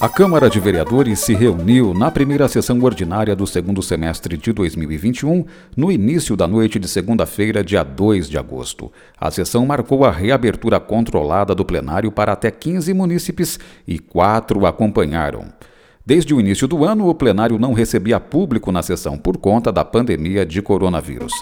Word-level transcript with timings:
A 0.00 0.08
Câmara 0.08 0.48
de 0.48 0.60
Vereadores 0.60 1.18
se 1.18 1.34
reuniu 1.34 1.92
na 1.92 2.08
primeira 2.08 2.46
sessão 2.46 2.80
ordinária 2.82 3.34
do 3.34 3.48
segundo 3.48 3.82
semestre 3.82 4.36
de 4.36 4.52
2021, 4.52 5.44
no 5.76 5.90
início 5.90 6.36
da 6.36 6.46
noite 6.46 6.78
de 6.78 6.86
segunda-feira, 6.86 7.64
dia 7.64 7.82
2 7.82 8.28
de 8.28 8.38
agosto. 8.38 8.92
A 9.18 9.28
sessão 9.32 9.66
marcou 9.66 10.04
a 10.04 10.12
reabertura 10.12 10.78
controlada 10.78 11.52
do 11.52 11.64
plenário 11.64 12.12
para 12.12 12.32
até 12.32 12.48
15 12.48 12.94
munícipes 12.94 13.58
e 13.86 13.98
quatro 13.98 14.66
acompanharam. 14.66 15.46
Desde 16.06 16.32
o 16.32 16.38
início 16.38 16.68
do 16.68 16.84
ano, 16.84 17.08
o 17.08 17.14
plenário 17.14 17.58
não 17.58 17.72
recebia 17.72 18.20
público 18.20 18.70
na 18.70 18.82
sessão 18.82 19.18
por 19.18 19.36
conta 19.36 19.72
da 19.72 19.84
pandemia 19.84 20.46
de 20.46 20.62
coronavírus. 20.62 21.32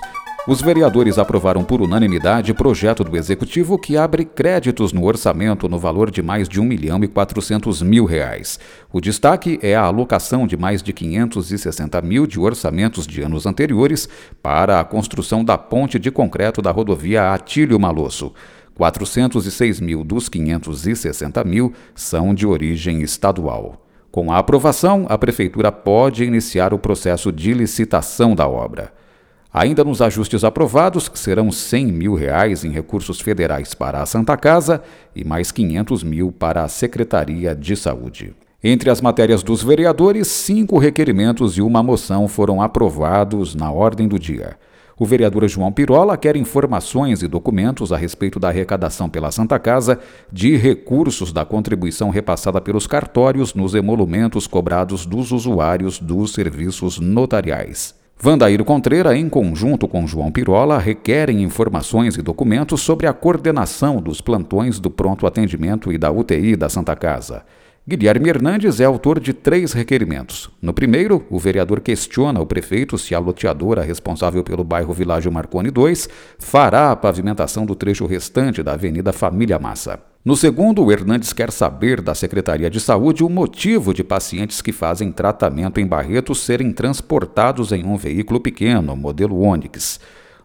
Os 0.51 0.61
vereadores 0.61 1.17
aprovaram 1.17 1.63
por 1.63 1.81
unanimidade 1.81 2.53
projeto 2.53 3.05
do 3.05 3.17
Executivo 3.17 3.79
que 3.79 3.97
abre 3.97 4.25
créditos 4.25 4.93
no 4.93 5.05
orçamento 5.05 5.69
no 5.69 5.79
valor 5.79 6.11
de 6.11 6.23
mais 6.23 6.49
de 6.49 6.61
1 6.61 6.65
milhão 6.65 7.05
e 7.05 7.07
400 7.07 7.83
mil 7.83 8.05
reais. 8.05 8.59
O 8.93 9.01
destaque 9.01 9.61
é 9.63 9.77
a 9.77 9.83
alocação 9.83 10.49
de 10.49 10.57
mais 10.57 10.83
de 10.83 10.93
560 10.93 12.03
mil 12.03 12.27
de 12.27 12.41
orçamentos 12.41 13.07
de 13.07 13.23
anos 13.23 13.47
anteriores 13.47 14.09
para 14.43 14.81
a 14.81 14.85
construção 14.85 15.45
da 15.45 15.57
ponte 15.57 16.01
de 16.01 16.11
concreto 16.11 16.61
da 16.61 16.73
rodovia 16.73 17.33
Atílio 17.33 17.79
Malosso. 17.79 18.33
406 18.75 19.79
mil 19.79 20.03
dos 20.03 20.29
560 20.29 21.45
mil 21.45 21.73
são 21.95 22.35
de 22.35 22.45
origem 22.45 23.03
estadual. 23.03 23.87
Com 24.11 24.33
a 24.33 24.39
aprovação, 24.39 25.07
a 25.09 25.17
Prefeitura 25.17 25.71
pode 25.71 26.25
iniciar 26.25 26.75
o 26.75 26.79
processo 26.81 27.31
de 27.31 27.55
licitação 27.55 28.35
da 28.35 28.49
obra. 28.49 28.99
Ainda 29.53 29.83
nos 29.83 30.01
ajustes 30.01 30.45
aprovados, 30.45 31.09
que 31.09 31.19
serão 31.19 31.51
100 31.51 31.87
mil 31.87 32.15
reais 32.15 32.65
em 32.65 32.71
recursos 32.71 33.21
federais 33.21 33.75
para 33.75 34.01
a 34.01 34.07
Santa 34.07 34.37
Casa 34.37 34.81
e 35.15 35.25
mais 35.25 35.51
500 35.51 36.05
mil 36.05 36.31
para 36.31 36.63
a 36.63 36.69
Secretaria 36.69 37.55
de 37.55 37.75
Saúde. 37.75 38.33
Entre 38.63 38.91
as 38.91 39.01
matérias 39.01 39.43
dos 39.43 39.63
vereadores, 39.63 40.29
cinco 40.29 40.79
requerimentos 40.79 41.57
e 41.57 41.63
uma 41.63 41.83
moção 41.83 42.29
foram 42.29 42.63
aprovados 42.63 43.55
na 43.55 43.73
ordem 43.73 44.07
do 44.07 44.19
dia. 44.19 44.57
O 44.97 45.07
vereador 45.07 45.49
João 45.49 45.73
Pirola 45.73 46.17
quer 46.17 46.37
informações 46.37 47.23
e 47.23 47.27
documentos 47.27 47.91
a 47.91 47.97
respeito 47.97 48.39
da 48.39 48.49
arrecadação 48.49 49.09
pela 49.09 49.33
Santa 49.33 49.59
Casa 49.59 49.99
de 50.31 50.57
recursos 50.57 51.33
da 51.33 51.43
contribuição 51.43 52.11
repassada 52.11 52.61
pelos 52.61 52.87
cartórios 52.87 53.55
nos 53.55 53.75
emolumentos 53.75 54.47
cobrados 54.47 55.07
dos 55.07 55.33
usuários 55.33 55.99
dos 55.99 56.35
serviços 56.35 57.01
notariais. 57.01 58.00
Vandaíro 58.23 58.67
Contreira, 58.67 59.17
em 59.17 59.31
conjunto 59.31 59.89
com 59.89 60.07
João 60.07 60.31
Pirola, 60.31 60.79
requerem 60.79 61.43
informações 61.43 62.19
e 62.19 62.23
documentos 62.23 62.83
sobre 62.83 63.07
a 63.07 63.15
coordenação 63.15 63.97
dos 63.97 64.21
plantões 64.21 64.79
do 64.79 64.91
pronto 64.91 65.27
atendimento 65.27 65.91
e 65.91 65.97
da 65.97 66.11
UTI 66.11 66.55
da 66.55 66.69
Santa 66.69 66.95
Casa. 66.95 67.47
Guilherme 67.89 68.29
Hernandes 68.29 68.79
é 68.79 68.85
autor 68.85 69.19
de 69.19 69.33
três 69.33 69.73
requerimentos. 69.73 70.51
No 70.61 70.75
primeiro, 70.75 71.25
o 71.31 71.39
vereador 71.39 71.81
questiona 71.81 72.43
o 72.43 72.47
prefeito 72.47 72.99
se 72.99 73.15
a 73.15 73.19
loteadora 73.19 73.81
responsável 73.81 74.45
pelo 74.45 74.63
bairro 74.63 74.93
Világio 74.93 75.33
Marconi 75.33 75.71
II 75.71 75.95
fará 76.39 76.91
a 76.91 76.97
pavimentação 76.97 77.65
do 77.65 77.75
trecho 77.75 78.05
restante 78.05 78.63
da 78.63 78.75
Avenida 78.75 79.15
Família 79.15 79.59
Massa. 79.59 80.10
No 80.23 80.37
segundo, 80.37 80.85
o 80.85 80.93
Hernandes 80.93 81.33
quer 81.33 81.51
saber 81.51 82.03
da 82.03 82.15
Secretaria 82.15 82.69
de 82.69 82.79
Saúde 82.79 83.25
o 83.25 83.29
motivo 83.31 83.95
de 83.95 84.05
pacientes 84.05 84.61
que 84.61 84.71
fazem 84.71 85.11
tratamento 85.11 85.81
em 85.81 85.87
Barretos 85.87 86.41
serem 86.41 86.73
transportados 86.73 87.73
em 87.73 87.87
um 87.87 87.97
veículo 87.97 88.39
pequeno, 88.39 88.95
modelo 88.95 89.41
Onix. 89.41 89.99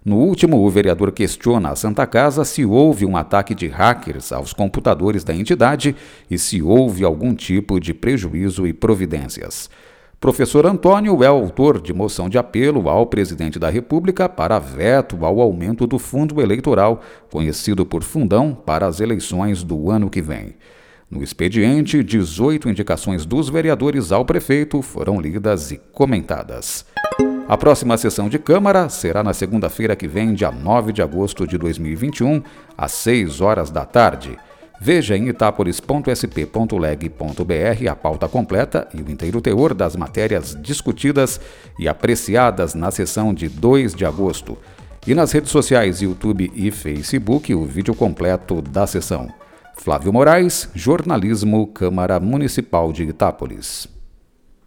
No 0.03 0.15
último, 0.15 0.65
o 0.65 0.69
vereador 0.69 1.11
questiona 1.11 1.71
a 1.71 1.75
Santa 1.75 2.07
Casa 2.07 2.45
se 2.45 2.63
houve 2.63 3.05
um 3.05 3.17
ataque 3.17 3.53
de 3.53 3.67
hackers 3.67 4.31
aos 4.31 4.53
computadores 4.53 5.25
da 5.25 5.35
entidade 5.35 5.93
e 6.31 6.37
se 6.37 6.61
houve 6.61 7.03
algum 7.03 7.35
tipo 7.35 7.77
de 7.77 7.93
prejuízo 7.93 8.65
e 8.65 8.71
providências. 8.71 9.69
Professor 10.19 10.65
Antônio 10.65 11.23
é 11.23 11.27
autor 11.27 11.79
de 11.79 11.93
moção 11.93 12.29
de 12.29 12.37
apelo 12.37 12.89
ao 12.89 13.05
presidente 13.05 13.59
da 13.59 13.69
República 13.69 14.27
para 14.27 14.57
veto 14.57 15.25
ao 15.25 15.39
aumento 15.39 15.85
do 15.85 15.99
fundo 15.99 16.41
eleitoral, 16.41 17.01
conhecido 17.31 17.85
por 17.85 18.01
Fundão, 18.01 18.53
para 18.53 18.87
as 18.87 18.99
eleições 18.99 19.63
do 19.63 19.91
ano 19.91 20.09
que 20.09 20.21
vem. 20.21 20.55
No 21.09 21.21
expediente, 21.21 22.03
18 22.03 22.69
indicações 22.69 23.25
dos 23.25 23.49
vereadores 23.49 24.11
ao 24.11 24.25
prefeito 24.25 24.81
foram 24.81 25.21
lidas 25.21 25.71
e 25.71 25.77
comentadas. 25.91 26.85
A 27.47 27.55
próxima 27.55 27.95
sessão 27.95 28.27
de 28.27 28.39
Câmara 28.39 28.89
será 28.89 29.23
na 29.23 29.31
segunda-feira 29.31 29.95
que 29.95 30.07
vem, 30.07 30.33
dia 30.33 30.51
9 30.51 30.91
de 30.91 31.03
agosto 31.03 31.45
de 31.45 31.59
2021, 31.59 32.41
às 32.75 32.91
6 32.93 33.39
horas 33.39 33.69
da 33.69 33.85
tarde. 33.85 34.35
Veja 34.85 35.17
em 35.17 35.27
itapolis.sp.leg.br 35.29 37.89
a 37.89 37.95
pauta 37.95 38.27
completa 38.27 38.87
e 38.93 39.01
o 39.01 39.09
inteiro 39.09 39.41
teor 39.41 39.73
das 39.73 39.95
matérias 39.95 40.55
discutidas 40.61 41.41
e 41.79 41.87
apreciadas 41.87 42.75
na 42.75 42.91
sessão 42.91 43.33
de 43.33 43.49
2 43.49 43.95
de 43.95 44.05
agosto. 44.05 44.55
E 45.07 45.15
nas 45.15 45.31
redes 45.31 45.49
sociais 45.49 46.03
YouTube 46.03 46.51
e 46.53 46.69
Facebook 46.69 47.51
o 47.55 47.65
vídeo 47.65 47.95
completo 47.95 48.61
da 48.61 48.85
sessão. 48.85 49.27
Flávio 49.75 50.13
Moraes, 50.13 50.69
Jornalismo, 50.75 51.65
Câmara 51.65 52.19
Municipal 52.19 52.93
de 52.93 53.05
Itápolis. 53.05 53.87